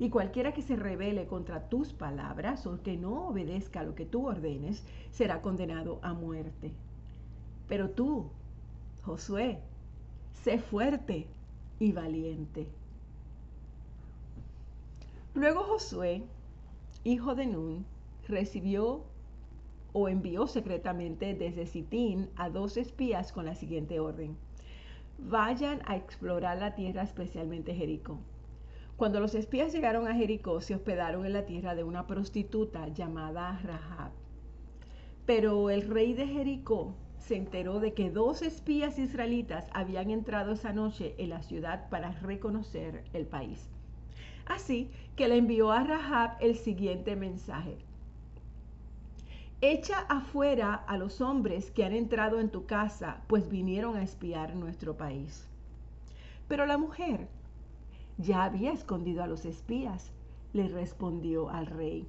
Y 0.00 0.08
cualquiera 0.08 0.54
que 0.54 0.62
se 0.62 0.76
rebele 0.76 1.26
contra 1.26 1.68
tus 1.68 1.92
palabras 1.92 2.66
o 2.66 2.82
que 2.82 2.96
no 2.96 3.28
obedezca 3.28 3.82
lo 3.82 3.94
que 3.94 4.06
tú 4.06 4.26
ordenes, 4.26 4.82
será 5.10 5.42
condenado 5.42 6.00
a 6.02 6.14
muerte. 6.14 6.72
Pero 7.68 7.90
tú, 7.90 8.30
Josué, 9.02 9.58
sé 10.42 10.58
fuerte 10.58 11.26
y 11.78 11.92
valiente. 11.92 12.66
Luego 15.34 15.64
Josué, 15.64 16.22
hijo 17.04 17.34
de 17.34 17.44
Nun, 17.44 17.84
recibió 18.26 19.04
o 19.92 20.08
envió 20.08 20.46
secretamente 20.46 21.34
desde 21.34 21.66
Sitín 21.66 22.30
a 22.36 22.48
dos 22.48 22.78
espías 22.78 23.32
con 23.32 23.44
la 23.44 23.54
siguiente 23.54 24.00
orden. 24.00 24.34
Vayan 25.18 25.82
a 25.84 25.96
explorar 25.96 26.56
la 26.56 26.74
tierra, 26.74 27.02
especialmente 27.02 27.74
Jericó. 27.74 28.18
Cuando 29.00 29.18
los 29.18 29.34
espías 29.34 29.72
llegaron 29.72 30.06
a 30.06 30.14
Jericó, 30.14 30.60
se 30.60 30.74
hospedaron 30.74 31.24
en 31.24 31.32
la 31.32 31.46
tierra 31.46 31.74
de 31.74 31.84
una 31.84 32.06
prostituta 32.06 32.86
llamada 32.88 33.58
Rahab. 33.64 34.12
Pero 35.24 35.70
el 35.70 35.88
rey 35.88 36.12
de 36.12 36.26
Jericó 36.26 36.94
se 37.16 37.36
enteró 37.36 37.80
de 37.80 37.94
que 37.94 38.10
dos 38.10 38.42
espías 38.42 38.98
israelitas 38.98 39.66
habían 39.72 40.10
entrado 40.10 40.52
esa 40.52 40.74
noche 40.74 41.14
en 41.16 41.30
la 41.30 41.40
ciudad 41.40 41.88
para 41.88 42.12
reconocer 42.20 43.04
el 43.14 43.24
país. 43.24 43.70
Así 44.44 44.90
que 45.16 45.28
le 45.28 45.38
envió 45.38 45.72
a 45.72 45.82
Rahab 45.82 46.36
el 46.40 46.56
siguiente 46.56 47.16
mensaje. 47.16 47.78
Echa 49.62 50.00
afuera 50.10 50.74
a 50.74 50.98
los 50.98 51.22
hombres 51.22 51.70
que 51.70 51.86
han 51.86 51.94
entrado 51.94 52.38
en 52.38 52.50
tu 52.50 52.66
casa, 52.66 53.22
pues 53.28 53.48
vinieron 53.48 53.96
a 53.96 54.02
espiar 54.02 54.56
nuestro 54.56 54.98
país. 54.98 55.48
Pero 56.48 56.66
la 56.66 56.76
mujer 56.76 57.28
ya 58.20 58.44
había 58.44 58.72
escondido 58.72 59.22
a 59.22 59.26
los 59.26 59.44
espías, 59.44 60.12
le 60.52 60.68
respondió 60.68 61.48
al 61.48 61.66
rey. 61.66 62.06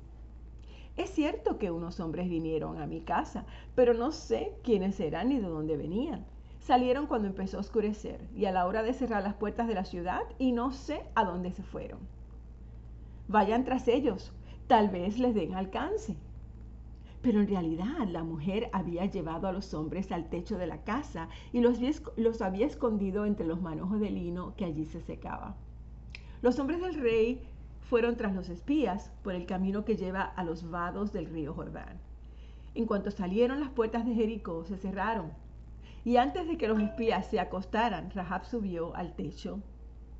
Es 0.97 1.09
cierto 1.11 1.57
que 1.57 1.71
unos 1.71 1.99
hombres 1.99 2.29
vinieron 2.29 2.81
a 2.81 2.85
mi 2.85 3.01
casa, 3.01 3.45
pero 3.75 3.93
no 3.93 4.11
sé 4.11 4.53
quiénes 4.63 4.99
eran 4.99 5.29
ni 5.29 5.39
de 5.39 5.47
dónde 5.47 5.77
venían. 5.77 6.25
Salieron 6.59 7.07
cuando 7.07 7.27
empezó 7.27 7.57
a 7.57 7.61
oscurecer 7.61 8.27
y 8.35 8.45
a 8.45 8.51
la 8.51 8.67
hora 8.67 8.83
de 8.83 8.93
cerrar 8.93 9.23
las 9.23 9.35
puertas 9.35 9.67
de 9.67 9.73
la 9.73 9.85
ciudad 9.85 10.21
y 10.37 10.51
no 10.51 10.71
sé 10.71 11.01
a 11.15 11.23
dónde 11.23 11.51
se 11.51 11.63
fueron. 11.63 11.99
Vayan 13.27 13.63
tras 13.63 13.87
ellos, 13.87 14.33
tal 14.67 14.89
vez 14.89 15.17
les 15.17 15.33
den 15.33 15.55
alcance. 15.55 16.17
Pero 17.21 17.39
en 17.39 17.47
realidad 17.47 18.07
la 18.07 18.23
mujer 18.23 18.69
había 18.73 19.05
llevado 19.05 19.47
a 19.47 19.53
los 19.53 19.73
hombres 19.73 20.11
al 20.11 20.29
techo 20.29 20.57
de 20.57 20.67
la 20.67 20.83
casa 20.83 21.29
y 21.53 21.61
los, 21.61 22.41
había 22.41 22.65
escondido 22.65 23.25
entre 23.25 23.47
los 23.47 23.61
manojos 23.61 23.99
de 23.99 24.09
lino 24.09 24.55
que 24.55 24.65
allí 24.65 24.85
se 24.85 25.01
secaba. 25.01 25.55
Los 26.41 26.57
hombres 26.57 26.81
del 26.81 26.95
rey 26.95 27.39
fueron 27.81 28.17
tras 28.17 28.33
los 28.33 28.49
espías 28.49 29.11
por 29.23 29.35
el 29.35 29.45
camino 29.45 29.85
que 29.85 29.95
lleva 29.95 30.23
a 30.23 30.43
los 30.43 30.71
vados 30.71 31.13
del 31.13 31.27
río 31.27 31.53
Jordán. 31.53 31.99
En 32.73 32.87
cuanto 32.87 33.11
salieron 33.11 33.59
las 33.59 33.69
puertas 33.69 34.07
de 34.07 34.15
Jericó, 34.15 34.63
se 34.63 34.75
cerraron. 34.75 35.33
Y 36.03 36.17
antes 36.17 36.47
de 36.47 36.57
que 36.57 36.67
los 36.67 36.79
espías 36.79 37.27
se 37.27 37.39
acostaran, 37.39 38.09
Rahab 38.09 38.45
subió 38.45 38.95
al 38.95 39.13
techo 39.13 39.59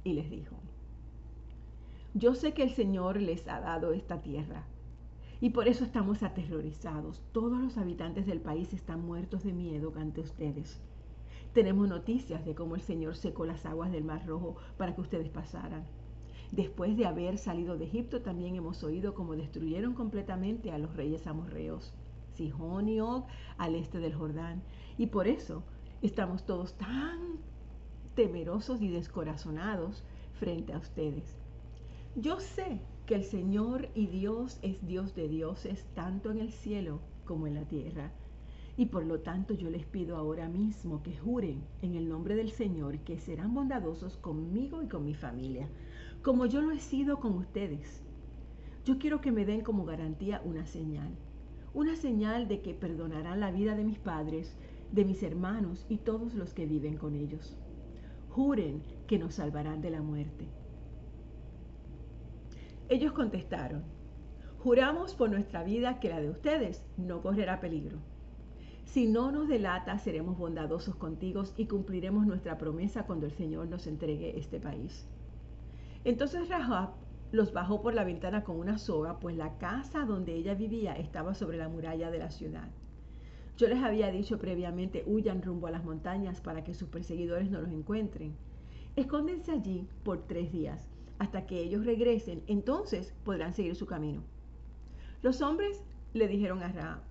y 0.04 0.14
les 0.14 0.30
dijo, 0.30 0.58
Yo 2.14 2.36
sé 2.36 2.54
que 2.54 2.62
el 2.62 2.72
Señor 2.72 3.20
les 3.20 3.48
ha 3.48 3.60
dado 3.60 3.92
esta 3.92 4.22
tierra, 4.22 4.66
y 5.40 5.50
por 5.50 5.68
eso 5.68 5.84
estamos 5.84 6.22
aterrorizados. 6.22 7.24
Todos 7.32 7.60
los 7.60 7.80
habitantes 7.80 8.28
del 8.28 8.42
país 8.42 8.74
están 8.74 9.04
muertos 9.04 9.44
de 9.44 9.54
miedo 9.54 9.92
ante 9.98 10.22
ustedes. 10.22 10.80
Tenemos 11.54 11.90
noticias 11.90 12.46
de 12.46 12.54
cómo 12.54 12.76
el 12.76 12.82
Señor 12.82 13.16
secó 13.16 13.48
las 13.48 13.66
aguas 13.66 13.92
del 13.92 14.04
Mar 14.04 14.24
Rojo 14.28 14.58
para 14.78 14.94
que 14.94 15.02
ustedes 15.02 15.30
pasaran. 15.30 15.84
Después 16.52 16.98
de 16.98 17.06
haber 17.06 17.38
salido 17.38 17.78
de 17.78 17.86
Egipto, 17.86 18.22
también 18.22 18.58
hemos 18.58 18.84
oído 18.84 19.14
cómo 19.14 19.38
destruyeron 19.38 19.94
completamente 19.94 20.72
a 20.72 20.78
los 20.78 20.94
reyes 20.98 21.26
amorreos, 21.26 21.94
Sihón 22.34 22.90
y 22.90 23.00
Og, 23.00 23.26
al 23.58 23.76
este 23.76 24.00
del 24.00 24.14
Jordán. 24.14 24.62
Y 24.98 25.08
por 25.08 25.30
eso 25.30 25.64
estamos 26.02 26.46
todos 26.46 26.74
tan 26.74 27.40
temerosos 28.16 28.82
y 28.82 28.90
descorazonados 28.90 30.04
frente 30.34 30.74
a 30.74 30.80
ustedes. 30.80 31.38
Yo 32.18 32.42
sé 32.42 32.82
que 33.06 33.16
el 33.16 33.24
Señor 33.24 33.88
y 33.96 34.08
Dios 34.08 34.60
es 34.62 34.86
Dios 34.86 35.16
de 35.16 35.30
dioses, 35.30 35.86
tanto 35.96 36.32
en 36.32 36.40
el 36.40 36.52
cielo 36.52 37.00
como 37.24 37.48
en 37.48 37.56
la 37.56 37.64
tierra. 37.64 38.12
Y 38.76 38.88
por 38.88 39.06
lo 39.06 39.22
tanto 39.22 39.54
yo 39.54 39.70
les 39.70 39.86
pido 39.86 40.18
ahora 40.18 40.50
mismo 40.50 41.02
que 41.02 41.18
juren 41.18 41.64
en 41.82 41.96
el 41.96 42.10
nombre 42.10 42.36
del 42.36 42.52
Señor 42.52 43.00
que 43.00 43.20
serán 43.20 43.54
bondadosos 43.54 44.18
conmigo 44.18 44.82
y 44.82 44.88
con 44.88 45.06
mi 45.06 45.14
familia 45.14 45.70
como 46.22 46.46
yo 46.46 46.62
lo 46.62 46.72
he 46.72 46.80
sido 46.80 47.20
con 47.20 47.36
ustedes. 47.36 48.04
Yo 48.86 49.00
quiero 49.00 49.22
que 49.22 49.32
me 49.32 49.44
den 49.44 49.62
como 49.62 49.86
garantía 49.86 50.40
una 50.46 50.68
señal, 50.68 51.10
una 51.74 51.96
señal 51.96 52.48
de 52.48 52.62
que 52.62 52.76
perdonarán 52.76 53.40
la 53.40 53.50
vida 53.50 53.76
de 53.76 53.84
mis 53.84 53.98
padres, 53.98 54.56
de 54.92 55.04
mis 55.04 55.24
hermanos 55.24 55.86
y 55.90 55.98
todos 55.98 56.36
los 56.36 56.54
que 56.54 56.68
viven 56.68 56.98
con 56.98 57.16
ellos. 57.16 57.58
Juren 58.30 58.84
que 59.08 59.18
nos 59.18 59.36
salvarán 59.36 59.82
de 59.82 59.90
la 59.90 60.04
muerte. 60.04 60.48
Ellos 62.88 63.14
contestaron, 63.14 63.84
juramos 64.60 65.16
por 65.16 65.32
nuestra 65.32 65.64
vida 65.64 66.00
que 66.00 66.10
la 66.10 66.22
de 66.22 66.30
ustedes 66.30 66.84
no 66.98 67.22
correrá 67.22 67.60
peligro. 67.60 67.98
Si 68.86 69.08
no 69.08 69.32
nos 69.32 69.48
delata, 69.48 69.98
seremos 69.98 70.38
bondadosos 70.38 70.96
contigo 70.96 71.44
y 71.58 71.66
cumpliremos 71.66 72.28
nuestra 72.28 72.60
promesa 72.60 73.08
cuando 73.08 73.26
el 73.26 73.32
Señor 73.32 73.68
nos 73.68 73.88
entregue 73.88 74.38
este 74.38 74.60
país. 74.60 75.08
Entonces 76.04 76.50
Rahab 76.50 76.94
los 77.32 77.54
bajó 77.54 77.82
por 77.82 77.94
la 77.94 78.04
ventana 78.04 78.44
con 78.44 78.58
una 78.58 78.78
soga, 78.78 79.20
pues 79.20 79.38
la 79.38 79.58
casa 79.60 80.04
donde 80.06 80.34
ella 80.34 80.56
vivía 80.56 80.94
estaba 80.94 81.36
sobre 81.36 81.58
la 81.58 81.70
muralla 81.70 82.10
de 82.10 82.18
la 82.18 82.32
ciudad. 82.32 82.70
Yo 83.56 83.68
les 83.68 83.84
había 83.84 84.12
dicho 84.12 84.40
previamente, 84.40 85.04
huyan 85.06 85.44
rumbo 85.44 85.68
a 85.68 85.72
las 85.72 85.84
montañas 85.84 86.42
para 86.42 86.64
que 86.64 86.74
sus 86.74 86.90
perseguidores 86.90 87.52
no 87.52 87.62
los 87.62 87.72
encuentren. 87.72 88.36
Escóndense 88.96 89.52
allí 89.52 89.88
por 90.04 90.26
tres 90.26 90.52
días, 90.52 90.90
hasta 91.20 91.46
que 91.46 91.60
ellos 91.60 91.86
regresen, 91.86 92.42
entonces 92.48 93.14
podrán 93.24 93.54
seguir 93.54 93.76
su 93.76 93.86
camino. 93.86 94.24
Los 95.22 95.42
hombres 95.42 95.84
le 96.14 96.28
dijeron 96.28 96.64
a 96.64 96.72
Rahab, 96.72 97.02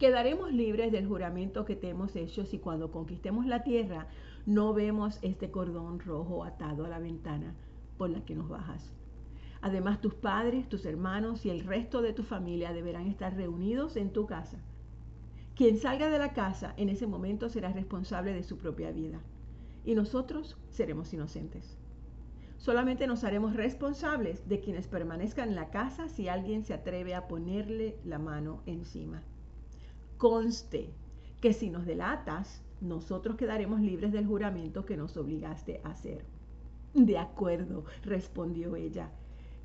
quedaremos 0.00 0.52
libres 0.52 0.90
del 0.90 1.06
juramento 1.06 1.64
que 1.64 1.76
te 1.76 1.90
hemos 1.90 2.16
hecho 2.16 2.44
si 2.44 2.58
cuando 2.58 2.90
conquistemos 2.90 3.46
la 3.46 3.62
tierra 3.62 4.08
no 4.46 4.74
vemos 4.74 5.18
este 5.22 5.50
cordón 5.50 6.00
rojo 6.00 6.44
atado 6.44 6.84
a 6.84 6.88
la 6.88 6.98
ventana 6.98 7.54
por 7.98 8.08
la 8.08 8.24
que 8.24 8.34
nos 8.34 8.48
bajas. 8.48 8.94
Además, 9.60 10.00
tus 10.00 10.14
padres, 10.14 10.68
tus 10.68 10.86
hermanos 10.86 11.44
y 11.44 11.50
el 11.50 11.64
resto 11.64 12.00
de 12.00 12.12
tu 12.12 12.22
familia 12.22 12.72
deberán 12.72 13.08
estar 13.08 13.34
reunidos 13.34 13.96
en 13.96 14.12
tu 14.12 14.26
casa. 14.26 14.58
Quien 15.56 15.76
salga 15.76 16.08
de 16.08 16.18
la 16.18 16.32
casa 16.32 16.72
en 16.76 16.88
ese 16.88 17.08
momento 17.08 17.48
será 17.48 17.72
responsable 17.72 18.32
de 18.32 18.44
su 18.44 18.56
propia 18.56 18.92
vida 18.92 19.20
y 19.84 19.94
nosotros 19.94 20.56
seremos 20.70 21.12
inocentes. 21.12 21.76
Solamente 22.58 23.06
nos 23.06 23.24
haremos 23.24 23.54
responsables 23.54 24.48
de 24.48 24.60
quienes 24.60 24.86
permanezcan 24.86 25.48
en 25.48 25.54
la 25.56 25.70
casa 25.70 26.08
si 26.08 26.28
alguien 26.28 26.64
se 26.64 26.74
atreve 26.74 27.14
a 27.14 27.26
ponerle 27.26 27.98
la 28.04 28.18
mano 28.18 28.62
encima. 28.66 29.22
Conste 30.16 30.92
que 31.40 31.52
si 31.52 31.70
nos 31.70 31.86
delatas, 31.86 32.62
nosotros 32.80 33.36
quedaremos 33.36 33.80
libres 33.80 34.12
del 34.12 34.26
juramento 34.26 34.84
que 34.84 34.96
nos 34.96 35.16
obligaste 35.16 35.80
a 35.84 35.90
hacer. 35.90 36.24
De 36.94 37.18
acuerdo, 37.18 37.84
respondió 38.02 38.76
ella. 38.76 39.10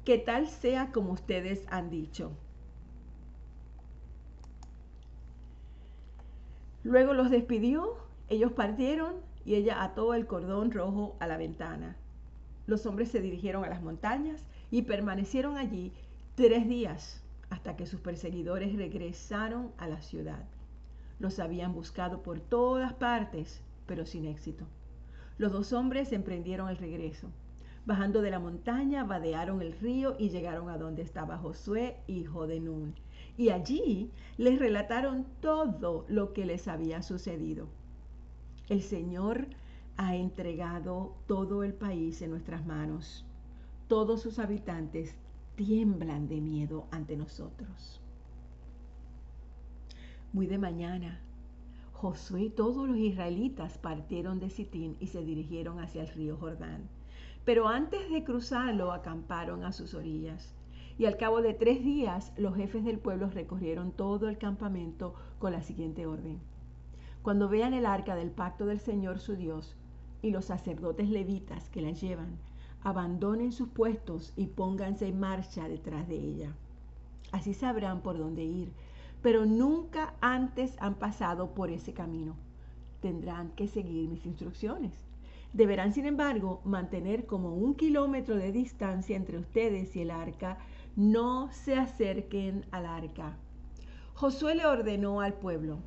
Que 0.05 0.17
tal 0.17 0.47
sea 0.47 0.91
como 0.91 1.13
ustedes 1.13 1.65
han 1.69 1.89
dicho. 1.89 2.31
Luego 6.83 7.13
los 7.13 7.29
despidió, 7.29 7.95
ellos 8.27 8.51
partieron 8.51 9.15
y 9.45 9.55
ella 9.55 9.83
ató 9.83 10.13
el 10.13 10.27
cordón 10.27 10.71
rojo 10.71 11.15
a 11.19 11.27
la 11.27 11.37
ventana. 11.37 11.95
Los 12.67 12.85
hombres 12.85 13.09
se 13.09 13.21
dirigieron 13.21 13.63
a 13.63 13.69
las 13.69 13.81
montañas 13.81 14.43
y 14.69 14.81
permanecieron 14.81 15.57
allí 15.57 15.93
tres 16.35 16.67
días 16.67 17.23
hasta 17.49 17.75
que 17.75 17.85
sus 17.85 18.01
perseguidores 18.01 18.75
regresaron 18.75 19.71
a 19.77 19.87
la 19.87 20.01
ciudad. 20.01 20.43
Los 21.19 21.39
habían 21.39 21.73
buscado 21.73 22.21
por 22.23 22.39
todas 22.39 22.93
partes, 22.93 23.61
pero 23.85 24.05
sin 24.05 24.25
éxito. 24.25 24.65
Los 25.37 25.51
dos 25.51 25.73
hombres 25.73 26.11
emprendieron 26.11 26.69
el 26.69 26.77
regreso. 26.77 27.29
Bajando 27.85 28.21
de 28.21 28.31
la 28.31 28.39
montaña, 28.39 29.03
vadearon 29.03 29.61
el 29.61 29.73
río 29.73 30.15
y 30.17 30.29
llegaron 30.29 30.69
a 30.69 30.77
donde 30.77 31.01
estaba 31.01 31.37
Josué, 31.37 31.97
hijo 32.07 32.47
de 32.47 32.59
Nun. 32.59 32.93
Y 33.37 33.49
allí 33.49 34.11
les 34.37 34.59
relataron 34.59 35.25
todo 35.41 36.05
lo 36.07 36.33
que 36.33 36.45
les 36.45 36.67
había 36.67 37.01
sucedido. 37.01 37.67
El 38.69 38.81
Señor 38.81 39.47
ha 39.97 40.15
entregado 40.15 41.15
todo 41.27 41.63
el 41.63 41.73
país 41.73 42.21
en 42.21 42.29
nuestras 42.29 42.65
manos. 42.65 43.25
Todos 43.87 44.21
sus 44.21 44.39
habitantes 44.39 45.15
tiemblan 45.55 46.27
de 46.27 46.39
miedo 46.41 46.87
ante 46.91 47.17
nosotros. 47.17 48.01
Muy 50.31 50.47
de 50.47 50.57
mañana, 50.57 51.19
Josué 52.03 52.41
y 52.41 52.49
todos 52.49 52.85
los 52.85 52.97
israelitas 52.97 53.77
partieron 53.77 54.41
de 54.41 54.49
Sitín 54.49 54.97
y 54.99 55.07
se 55.07 55.23
dirigieron 55.23 55.79
hacia 55.79 56.01
el 56.01 56.09
río 56.09 56.35
Jordán. 56.35 56.89
pero 57.45 57.69
antes 57.69 58.09
de 58.09 58.25
cruzarlo 58.25 58.91
acamparon 58.91 59.63
a 59.63 59.71
sus 59.71 59.93
orillas. 59.93 60.53
Y 60.97 61.05
al 61.05 61.15
cabo 61.15 61.41
de 61.41 61.53
tres 61.53 61.81
días 61.81 62.33
los 62.35 62.57
jefes 62.57 62.83
del 62.83 62.99
pueblo 62.99 63.29
recorrieron 63.29 63.93
todo 63.93 64.27
el 64.27 64.37
campamento 64.37 65.13
con 65.39 65.53
la 65.53 65.61
siguiente 65.61 66.05
orden. 66.05 66.39
Cuando 67.21 67.47
vean 67.47 67.73
el 67.73 67.85
arca 67.85 68.15
del 68.15 68.31
pacto 68.31 68.65
del 68.65 68.81
Señor 68.81 69.19
su 69.19 69.37
Dios 69.37 69.77
y 70.21 70.31
los 70.31 70.43
sacerdotes 70.43 71.07
levitas 71.07 71.69
que 71.69 71.81
la 71.81 71.91
llevan, 71.91 72.37
abandonen 72.83 73.53
sus 73.53 73.69
puestos 73.69 74.33
y 74.35 74.47
pónganse 74.47 75.07
en 75.07 75.21
marcha 75.21 75.69
detrás 75.69 76.05
de 76.09 76.15
ella. 76.15 76.53
Así 77.31 77.53
sabrán 77.53 78.01
por 78.01 78.17
dónde 78.17 78.43
ir, 78.43 78.73
pero 79.23 79.45
nunca 79.45 80.13
antes 80.19 80.75
han 80.79 80.95
pasado 80.95 81.55
por 81.55 81.71
ese 81.71 81.93
camino. 81.93 82.35
Tendrán 82.99 83.51
que 83.51 83.67
seguir 83.67 84.09
mis 84.09 84.25
instrucciones. 84.25 84.91
Deberán, 85.53 85.93
sin 85.93 86.05
embargo, 86.05 86.61
mantener 86.65 87.25
como 87.25 87.55
un 87.55 87.73
kilómetro 87.73 88.35
de 88.35 88.51
distancia 88.51 89.15
entre 89.15 89.37
ustedes 89.37 89.95
y 89.95 90.01
el 90.01 90.11
arca. 90.11 90.57
No 90.97 91.49
se 91.53 91.75
acerquen 91.75 92.65
al 92.71 92.85
arca. 92.85 93.37
Josué 94.13 94.55
le 94.55 94.65
ordenó 94.65 95.21
al 95.21 95.33
pueblo, 95.33 95.79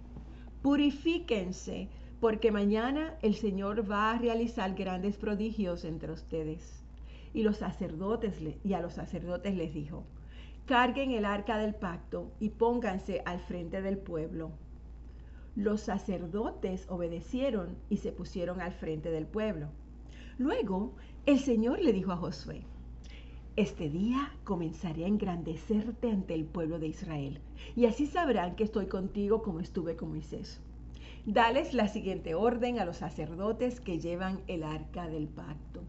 purifíquense, 0.62 1.90
porque 2.20 2.50
mañana 2.50 3.14
el 3.20 3.34
Señor 3.34 3.88
va 3.88 4.12
a 4.12 4.18
realizar 4.18 4.74
grandes 4.74 5.16
prodigios 5.18 5.84
entre 5.84 6.10
ustedes. 6.10 6.82
Y 7.34 7.42
los 7.42 7.58
sacerdotes 7.58 8.40
y 8.64 8.72
a 8.72 8.80
los 8.80 8.94
sacerdotes 8.94 9.54
les 9.54 9.74
dijo, 9.74 10.04
carguen 10.66 11.12
el 11.12 11.24
arca 11.24 11.58
del 11.58 11.74
pacto 11.74 12.32
y 12.40 12.50
pónganse 12.50 13.22
al 13.24 13.38
frente 13.38 13.82
del 13.82 13.98
pueblo. 13.98 14.50
Los 15.54 15.80
sacerdotes 15.82 16.86
obedecieron 16.88 17.76
y 17.88 17.98
se 17.98 18.12
pusieron 18.12 18.60
al 18.60 18.72
frente 18.72 19.10
del 19.10 19.26
pueblo. 19.26 19.68
Luego 20.38 20.96
el 21.24 21.38
Señor 21.38 21.80
le 21.80 21.92
dijo 21.92 22.12
a 22.12 22.16
Josué, 22.16 22.62
este 23.54 23.88
día 23.88 24.32
comenzaré 24.44 25.04
a 25.04 25.08
engrandecerte 25.08 26.10
ante 26.10 26.34
el 26.34 26.44
pueblo 26.44 26.78
de 26.78 26.88
Israel, 26.88 27.40
y 27.74 27.86
así 27.86 28.06
sabrán 28.06 28.54
que 28.54 28.64
estoy 28.64 28.86
contigo 28.86 29.42
como 29.42 29.60
estuve 29.60 29.96
con 29.96 30.10
Moisés. 30.10 30.60
Dales 31.24 31.72
la 31.74 31.88
siguiente 31.88 32.34
orden 32.34 32.78
a 32.78 32.84
los 32.84 32.98
sacerdotes 32.98 33.80
que 33.80 33.98
llevan 33.98 34.42
el 34.46 34.62
arca 34.62 35.08
del 35.08 35.28
pacto. 35.28 35.80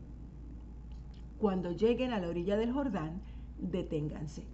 Cuando 1.39 1.71
lleguen 1.71 2.13
a 2.13 2.19
la 2.19 2.29
orilla 2.29 2.55
del 2.55 2.71
Jordán, 2.71 3.21
deténganse. 3.59 4.45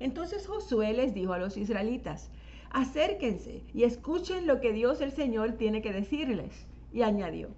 Entonces 0.00 0.46
Josué 0.46 0.92
les 0.92 1.14
dijo 1.14 1.32
a 1.32 1.38
los 1.38 1.56
israelitas, 1.56 2.30
acérquense 2.70 3.62
y 3.74 3.82
escuchen 3.82 4.46
lo 4.46 4.60
que 4.60 4.72
Dios 4.72 5.00
el 5.00 5.12
Señor 5.12 5.52
tiene 5.52 5.82
que 5.82 5.92
decirles. 5.92 6.66
Y 6.92 7.02
añadió, 7.02 7.48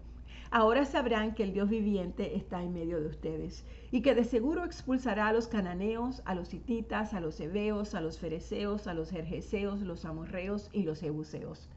ahora 0.51 0.85
sabrán 0.85 1.35
que 1.35 1.45
el 1.45 1.53
Dios 1.53 1.69
viviente 1.69 2.37
está 2.37 2.63
en 2.63 2.73
medio 2.73 3.01
de 3.01 3.07
ustedes 3.07 3.65
y 3.93 4.03
que 4.03 4.15
de 4.15 4.25
seguro 4.25 4.65
expulsará 4.65 5.29
a 5.29 5.33
los 5.33 5.47
cananeos, 5.47 6.23
a 6.25 6.35
los 6.35 6.53
hititas, 6.53 7.15
a 7.15 7.21
los 7.21 7.39
heveos, 7.41 7.95
a 7.95 8.01
los 8.01 8.19
fereceos, 8.19 8.87
a 8.87 8.95
los 8.95 9.11
jerjeseos, 9.11 9.81
los 9.83 10.05
amorreos 10.05 10.69
y 10.73 10.83
los 10.83 11.01
jebuseos. 11.01 11.69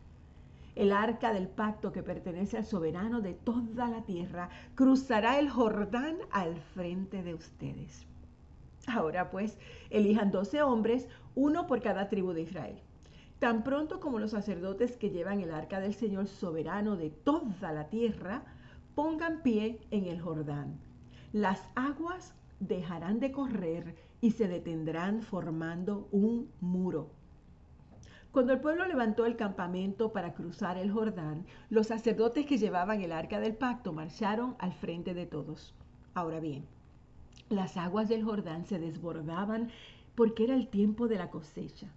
El 0.76 0.92
arca 0.92 1.34
del 1.34 1.48
pacto 1.48 1.92
que 1.92 2.02
pertenece 2.02 2.58
al 2.58 2.66
soberano 2.66 3.22
de 3.22 3.34
toda 3.34 3.90
la 3.90 4.04
tierra 4.04 4.50
cruzará 4.74 5.38
el 5.38 5.50
Jordán 5.50 6.18
al 6.32 6.56
frente 6.74 7.22
de 7.22 7.36
ustedes. 7.36 8.08
Ahora 8.88 9.30
pues, 9.30 9.58
elijan 9.90 10.32
doce 10.32 10.62
hombres, 10.62 11.08
uno 11.36 11.68
por 11.68 11.82
cada 11.82 12.10
tribu 12.10 12.34
de 12.34 12.42
Israel. 12.42 12.82
Tan 13.40 13.64
pronto 13.64 14.00
como 14.00 14.20
los 14.20 14.32
sacerdotes 14.32 14.98
que 14.98 15.10
llevan 15.10 15.42
el 15.42 15.52
arca 15.52 15.80
del 15.80 15.94
Señor 15.94 16.28
soberano 16.28 16.96
de 16.96 17.10
toda 17.10 17.72
la 17.72 17.90
tierra 17.90 18.44
pongan 18.96 19.42
pie 19.42 19.80
en 19.92 20.06
el 20.06 20.22
Jordán. 20.22 20.80
Las 21.32 21.62
aguas 21.76 22.34
dejarán 22.60 23.20
de 23.20 23.32
correr 23.32 23.96
y 24.22 24.32
se 24.32 24.48
detendrán 24.48 25.22
formando 25.22 26.08
un 26.12 26.50
muro. 26.62 27.12
Cuando 28.32 28.54
el 28.54 28.62
pueblo 28.62 28.88
levantó 28.88 29.26
el 29.26 29.36
campamento 29.36 30.12
para 30.12 30.34
cruzar 30.34 30.78
el 30.78 30.92
Jordán, 30.92 31.46
los 31.70 31.88
sacerdotes 31.88 32.46
que 32.46 32.58
llevaban 32.58 33.02
el 33.02 33.12
arca 33.12 33.40
del 33.40 33.56
pacto 33.56 33.94
marcharon 33.94 34.56
al 34.60 34.74
frente 34.74 35.14
de 35.14 35.26
todos. 35.26 35.76
Ahora 36.14 36.40
bien, 36.40 36.66
las 37.50 37.78
aguas 37.78 38.10
del 38.10 38.24
Jordán 38.24 38.66
se 38.66 38.80
desbordaban 38.80 39.70
porque 40.16 40.44
era 40.44 40.56
el 40.56 40.68
tiempo 40.68 41.08
de 41.08 41.18
la 41.18 41.30
cosecha. 41.30 41.88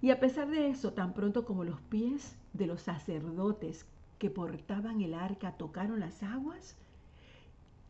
Y 0.00 0.10
a 0.10 0.20
pesar 0.20 0.48
de 0.48 0.68
eso, 0.68 0.92
tan 0.92 1.12
pronto 1.12 1.44
como 1.44 1.64
los 1.64 1.80
pies 1.82 2.36
de 2.52 2.66
los 2.66 2.82
sacerdotes 2.82 3.86
que 4.18 4.30
portaban 4.30 5.00
el 5.00 5.14
arca 5.14 5.52
tocaron 5.52 6.00
las 6.00 6.22
aguas, 6.22 6.76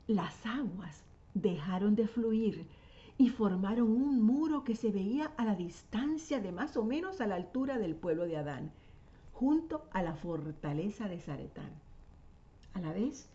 las 0.07 0.47
aguas 0.47 1.05
dejaron 1.35 1.95
de 1.95 2.07
fluir 2.09 2.67
y 3.19 3.31
formaron 3.31 3.91
un 3.91 4.23
muro 4.23 4.65
que 4.65 4.77
se 4.77 4.91
veía 4.91 5.33
a 5.37 5.45
la 5.45 5.55
distancia 5.55 6.41
de 6.41 6.53
más 6.53 6.77
o 6.77 6.85
menos 6.85 7.21
a 7.21 7.27
la 7.27 7.35
altura 7.35 7.77
del 7.79 7.95
pueblo 7.97 8.25
de 8.25 8.37
Adán, 8.37 8.71
junto 9.33 9.85
a 9.93 10.03
la 10.03 10.15
fortaleza 10.15 11.09
de 11.09 11.21
Zaretán. 11.21 11.71
A 12.75 12.81
la 12.81 12.93
vez, 12.93 13.29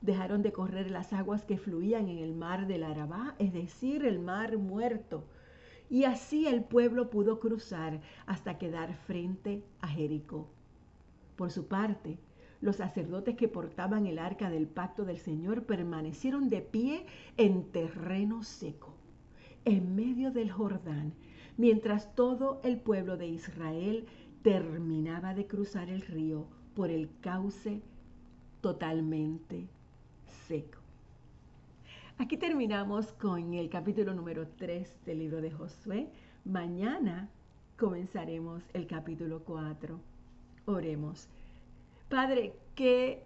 dejaron 0.00 0.42
de 0.42 0.52
correr 0.52 0.90
las 0.90 1.12
aguas 1.12 1.44
que 1.44 1.58
fluían 1.58 2.08
en 2.08 2.18
el 2.18 2.34
mar 2.34 2.66
del 2.66 2.84
Arabá, 2.84 3.34
es 3.38 3.52
decir, 3.52 4.04
el 4.04 4.18
mar 4.20 4.56
muerto. 4.58 5.24
Y 5.88 6.04
así 6.04 6.46
el 6.46 6.64
pueblo 6.64 7.10
pudo 7.10 7.40
cruzar 7.40 8.00
hasta 8.26 8.58
quedar 8.58 8.94
frente 8.94 9.64
a 9.80 9.88
Jericó. 9.88 10.48
Por 11.36 11.50
su 11.50 11.66
parte, 11.66 12.18
los 12.60 12.76
sacerdotes 12.76 13.36
que 13.36 13.48
portaban 13.48 14.06
el 14.06 14.18
arca 14.18 14.50
del 14.50 14.66
pacto 14.66 15.04
del 15.04 15.18
Señor 15.18 15.64
permanecieron 15.64 16.48
de 16.48 16.62
pie 16.62 17.06
en 17.36 17.70
terreno 17.70 18.42
seco, 18.42 18.94
en 19.64 19.94
medio 19.94 20.30
del 20.30 20.50
Jordán, 20.50 21.14
mientras 21.56 22.14
todo 22.14 22.60
el 22.64 22.78
pueblo 22.78 23.16
de 23.16 23.28
Israel 23.28 24.06
terminaba 24.42 25.34
de 25.34 25.46
cruzar 25.46 25.88
el 25.90 26.02
río 26.02 26.46
por 26.74 26.90
el 26.90 27.10
cauce 27.20 27.82
totalmente 28.60 29.68
seco. 30.46 30.78
Aquí 32.18 32.36
terminamos 32.36 33.12
con 33.12 33.54
el 33.54 33.68
capítulo 33.68 34.14
número 34.14 34.48
3 34.58 35.04
del 35.04 35.18
libro 35.18 35.40
de 35.40 35.50
Josué. 35.50 36.08
Mañana 36.44 37.28
comenzaremos 37.76 38.62
el 38.72 38.86
capítulo 38.86 39.42
4. 39.44 40.00
Oremos. 40.66 41.28
Padre, 42.08 42.54
qué 42.74 43.22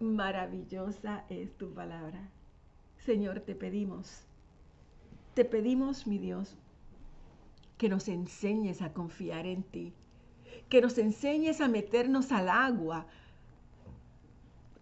maravillosa 0.00 1.24
es 1.28 1.56
tu 1.58 1.72
palabra. 1.74 2.30
Señor, 3.04 3.40
te 3.40 3.54
pedimos, 3.54 4.24
te 5.34 5.44
pedimos, 5.44 6.06
mi 6.06 6.18
Dios, 6.18 6.56
que 7.76 7.88
nos 7.88 8.08
enseñes 8.08 8.82
a 8.82 8.92
confiar 8.92 9.46
en 9.46 9.62
ti, 9.62 9.92
que 10.68 10.80
nos 10.80 10.98
enseñes 10.98 11.60
a 11.60 11.68
meternos 11.68 12.30
al 12.32 12.48
agua, 12.48 13.06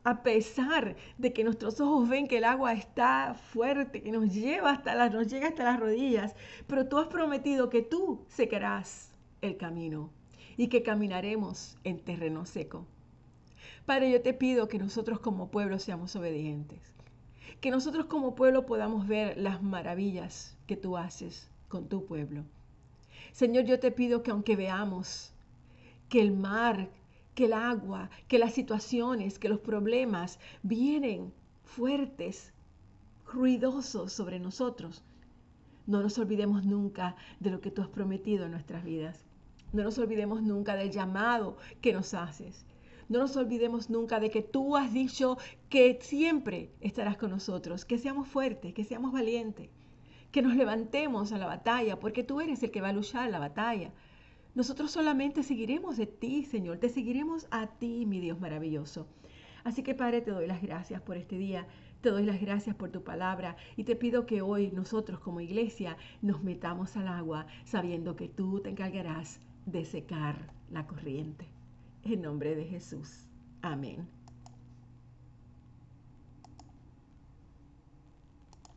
a 0.09 0.23
pesar 0.23 0.97
de 1.19 1.35
que 1.35 1.45
nuestros 1.45 1.83
ojos 1.83 2.09
ven 2.09 2.29
que 2.29 2.39
el 2.39 2.45
agua 2.45 2.73
está 2.73 3.35
fuerte, 3.35 4.01
que 4.03 4.11
nos 4.11 4.33
lleva 4.33 4.71
hasta 4.71 4.95
las, 4.95 5.13
nos 5.13 5.27
llega 5.27 5.49
hasta 5.49 5.65
las 5.65 5.79
rodillas, 5.79 6.35
pero 6.67 6.89
tú 6.89 6.97
has 6.97 7.09
prometido 7.09 7.69
que 7.69 7.83
tú 7.83 8.25
secarás 8.27 9.13
el 9.43 9.59
camino 9.59 10.11
y 10.57 10.69
que 10.69 10.83
caminaremos 10.83 11.77
en 11.85 12.03
terreno 12.03 12.47
seco. 12.47 12.87
Padre, 13.85 14.11
yo 14.11 14.23
te 14.23 14.33
pido 14.33 14.67
que 14.67 14.79
nosotros 14.79 15.21
como 15.21 15.51
pueblo 15.51 15.79
seamos 15.79 16.17
obedientes, 16.17 16.81
que 17.61 17.71
nosotros 17.71 18.07
como 18.07 18.35
pueblo 18.35 18.65
podamos 18.65 19.07
ver 19.07 19.37
las 19.37 19.63
maravillas 19.63 20.57
que 20.67 20.79
tú 20.79 20.97
haces 20.97 21.51
con 21.69 21.87
tu 21.87 22.07
pueblo. 22.07 22.45
Señor, 23.33 23.67
yo 23.67 23.79
te 23.79 23.91
pido 23.91 24.23
que 24.23 24.31
aunque 24.31 24.57
veamos 24.57 25.35
que 26.09 26.23
el 26.23 26.33
mar 26.33 26.89
que 27.39 27.45
el 27.45 27.53
agua, 27.53 28.11
que 28.27 28.41
las 28.41 28.53
situaciones, 28.53 29.39
que 29.39 29.49
los 29.49 29.61
problemas 29.61 30.41
vienen 30.65 31.33
fuertes, 31.63 32.53
ruidosos 33.33 34.13
sobre 34.13 34.41
nosotros. 34.41 35.05
No 35.87 36.03
nos 36.03 36.19
olvidemos 36.19 36.65
nunca 36.65 37.15
de 37.39 37.53
lo 37.53 37.61
que 37.61 37.71
tú 37.71 37.81
has 37.81 37.89
prometido 37.91 38.47
en 38.47 38.51
nuestras 38.51 38.83
vidas. 38.83 39.25
No 39.73 39.85
nos 39.85 39.99
olvidemos 39.99 40.43
nunca 40.43 40.75
del 40.75 40.91
llamado 40.91 41.57
que 41.81 41.93
nos 41.93 42.13
haces. 42.13 42.67
No 43.09 43.21
nos 43.21 43.37
olvidemos 43.37 43.89
nunca 43.89 44.19
de 44.19 44.31
que 44.31 44.43
tú 44.43 44.77
has 44.77 44.93
dicho 44.93 45.39
que 45.69 46.01
siempre 46.03 46.73
estarás 46.81 47.19
con 47.19 47.31
nosotros, 47.31 47.85
que 47.85 47.99
seamos 47.99 48.27
fuertes, 48.27 48.75
que 48.75 48.83
seamos 48.83 49.13
valientes, 49.13 49.71
que 50.33 50.43
nos 50.43 50.57
levantemos 50.57 51.31
a 51.31 51.39
la 51.39 51.47
batalla, 51.47 52.01
porque 52.01 52.25
tú 52.25 52.41
eres 52.41 52.65
el 52.65 52.73
que 52.73 52.81
va 52.81 52.89
a 52.89 52.93
luchar 52.93 53.31
la 53.31 53.39
batalla. 53.39 53.93
Nosotros 54.55 54.91
solamente 54.91 55.43
seguiremos 55.43 55.97
de 55.97 56.07
ti, 56.07 56.45
Señor, 56.45 56.79
te 56.79 56.89
seguiremos 56.89 57.47
a 57.51 57.67
ti, 57.67 58.07
mi 58.07 58.21
Dios 58.21 58.41
maravilloso. 58.41 59.07
Así 59.65 59.83
que, 59.83 59.95
Padre, 59.95 60.21
te 60.21 60.31
doy 60.31 60.47
las 60.47 60.63
gracias 60.63 61.01
por 61.03 61.17
este 61.17 61.37
día. 61.37 61.67
Te 62.01 62.11
doy 62.11 62.25
las 62.25 62.41
gracias 62.41 62.77
por 62.77 62.91
tu 62.91 63.03
palabra 63.03 63.57
y 63.77 63.85
te 63.85 63.97
pido 63.97 64.25
que 64.25 64.41
hoy 64.41 64.71
nosotros 64.71 65.19
como 65.19 65.41
iglesia 65.41 65.97
nos 66.23 66.43
metamos 66.43 66.97
al 66.97 67.09
agua 67.09 67.47
sabiendo 67.65 68.15
que 68.15 68.29
tú 68.29 68.61
te 68.61 68.71
encargarás 68.71 69.41
de 69.67 69.85
secar 69.85 70.53
la 70.71 70.87
corriente. 70.87 71.47
En 72.05 72.23
nombre 72.23 72.55
de 72.55 72.65
Jesús. 72.65 73.27
Amén. 73.63 74.18